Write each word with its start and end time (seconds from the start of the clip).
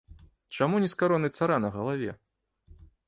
Чаму 0.57 0.79
не 0.85 0.89
з 0.93 0.97
каронай 1.01 1.31
цара 1.41 1.55
на 1.67 1.71
галаве? 1.77 2.11